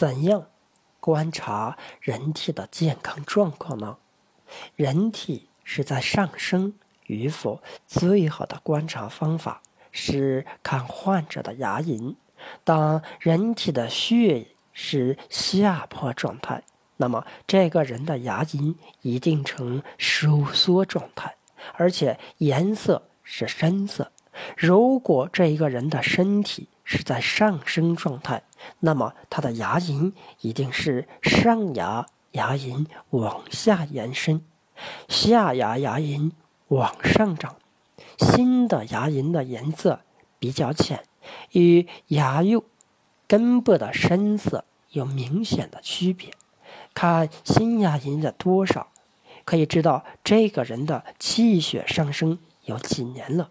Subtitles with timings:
[0.00, 0.46] 怎样
[0.98, 3.98] 观察人体的健康状况呢？
[4.74, 6.72] 人体是在上升
[7.06, 9.60] 与否，最好的观察方法
[9.92, 12.14] 是看患者的牙龈。
[12.64, 16.62] 当人体的血是下坡状态，
[16.96, 21.34] 那么这个人的牙龈一定呈收缩状态，
[21.74, 24.10] 而且颜色是深色。
[24.56, 28.42] 如果这一个人的身体是在上升状态，
[28.80, 34.44] 那么他的牙龈一定是上牙牙龈往下延伸，
[35.08, 36.32] 下牙牙龈
[36.68, 37.56] 往上长。
[38.18, 40.00] 新的牙龈的颜色
[40.38, 41.04] 比较浅，
[41.52, 42.64] 与牙釉
[43.26, 46.30] 根部的深色有明显的区别。
[46.92, 48.88] 看新牙龈的多少，
[49.44, 53.50] 可以知道这个人的气血上升有几年了。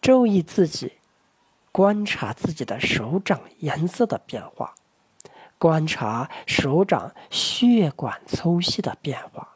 [0.00, 0.92] 注意自己，
[1.78, 4.74] 观察自己的手掌颜色的变化，
[5.58, 9.48] 观察手掌血管粗细的变化。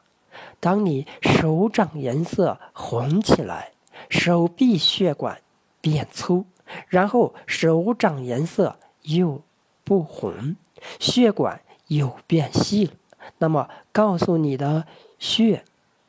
[0.61, 3.73] 当你手掌颜色红起来，
[4.09, 5.41] 手臂血管
[5.81, 6.47] 变粗，
[6.87, 9.43] 然后手掌颜色又
[9.83, 10.55] 不红，
[11.01, 12.93] 血管又变细了，
[13.39, 14.87] 那么告诉你的
[15.19, 15.65] 血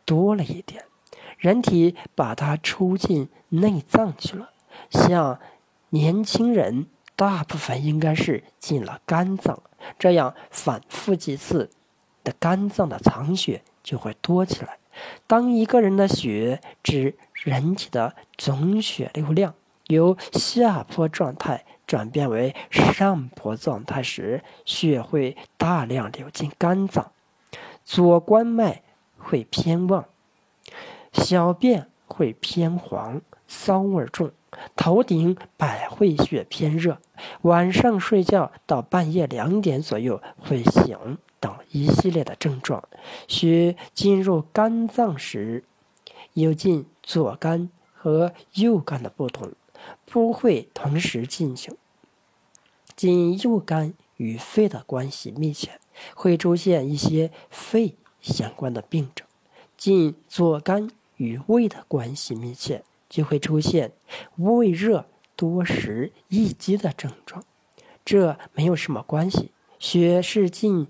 [0.05, 0.85] 多了一点。
[1.39, 4.51] 人体把它抽进内脏去了，
[4.91, 5.39] 像
[5.93, 9.61] 年轻人，大部分应该是进了肝脏，
[9.99, 11.69] 这样反复几次
[12.23, 14.79] 的肝脏的藏血就会多起来。
[15.27, 19.53] 当一个人的血指人体的总血流量
[19.85, 27.11] 由下坡状态转变为上坡状态时，血会大量流进肝脏，
[27.85, 28.81] 左关脉
[29.19, 30.05] 会偏旺。
[31.11, 34.31] 小便会偏黄，骚味重，
[34.75, 36.97] 头顶百会穴偏热，
[37.41, 42.83] 晚上睡觉到半夜两点左右会醒等一系列的症状。
[43.27, 45.63] 血进入肝脏时，
[46.33, 49.51] 有进左肝和右肝的不同，
[50.05, 51.75] 不会同时进行。
[52.95, 55.79] 进右肝与肺的关系密切，
[56.15, 59.27] 会出现一些肺相关的病症。
[59.77, 60.89] 进左肝。
[61.17, 62.83] 与胃的关系密切，
[63.13, 63.91] 就会出现
[64.37, 67.43] 胃热多食易饥的症状。
[68.03, 70.87] 这没有什么关系，血是进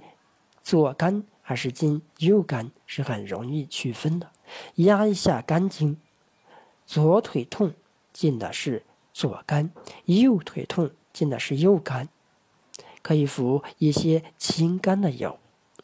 [0.61, 4.31] 左肝还是进右肝是很容易区分的。
[4.75, 5.97] 压一下肝经，
[6.85, 7.73] 左腿痛
[8.13, 9.69] 进的是左肝，
[10.05, 12.07] 右腿痛进的是右肝，
[13.01, 15.37] 可以服一些清肝的药。